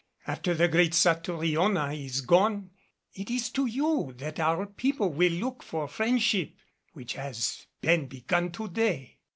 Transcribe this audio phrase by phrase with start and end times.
[0.25, 2.71] After the great Satouriona is gone,
[3.13, 6.55] it is to you that our people will look for the friendship
[6.93, 9.19] which has been begun to day."